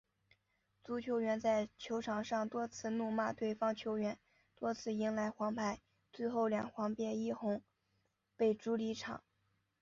[0.83, 4.17] 足球员在球场上多次怒骂对方球员，
[4.55, 5.79] 多次迎来黄牌，
[6.11, 7.61] 最后两黄变一红，
[8.35, 9.23] 被逐离场。